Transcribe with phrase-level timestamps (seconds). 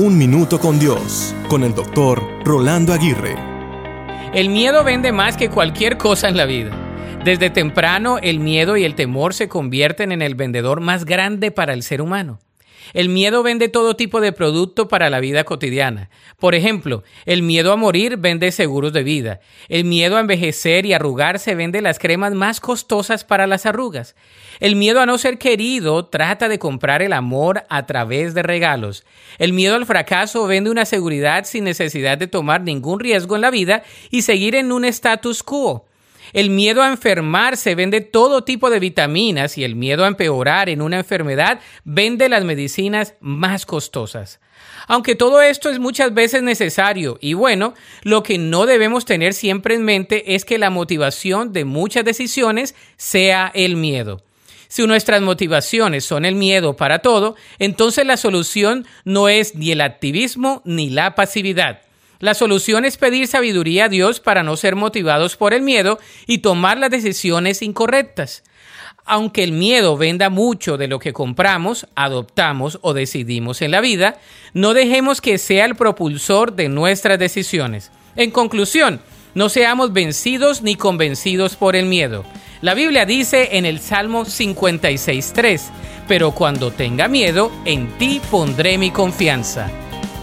[0.00, 3.34] Un Minuto con Dios, con el doctor Rolando Aguirre.
[4.32, 6.70] El miedo vende más que cualquier cosa en la vida.
[7.24, 11.72] Desde temprano, el miedo y el temor se convierten en el vendedor más grande para
[11.72, 12.38] el ser humano.
[12.94, 16.10] El miedo vende todo tipo de producto para la vida cotidiana.
[16.38, 19.40] Por ejemplo, el miedo a morir vende seguros de vida.
[19.68, 24.14] El miedo a envejecer y arrugarse vende las cremas más costosas para las arrugas.
[24.60, 29.04] El miedo a no ser querido trata de comprar el amor a través de regalos.
[29.38, 33.50] El miedo al fracaso vende una seguridad sin necesidad de tomar ningún riesgo en la
[33.50, 35.86] vida y seguir en un status quo.
[36.32, 40.82] El miedo a enfermarse vende todo tipo de vitaminas y el miedo a empeorar en
[40.82, 44.40] una enfermedad vende las medicinas más costosas.
[44.86, 49.74] Aunque todo esto es muchas veces necesario y bueno, lo que no debemos tener siempre
[49.74, 54.22] en mente es que la motivación de muchas decisiones sea el miedo.
[54.68, 59.80] Si nuestras motivaciones son el miedo para todo, entonces la solución no es ni el
[59.80, 61.87] activismo ni la pasividad.
[62.20, 66.38] La solución es pedir sabiduría a Dios para no ser motivados por el miedo y
[66.38, 68.42] tomar las decisiones incorrectas.
[69.04, 74.18] Aunque el miedo venda mucho de lo que compramos, adoptamos o decidimos en la vida,
[74.52, 77.92] no dejemos que sea el propulsor de nuestras decisiones.
[78.16, 79.00] En conclusión,
[79.34, 82.24] no seamos vencidos ni convencidos por el miedo.
[82.60, 85.62] La Biblia dice en el Salmo 56.3,
[86.08, 89.70] pero cuando tenga miedo, en ti pondré mi confianza.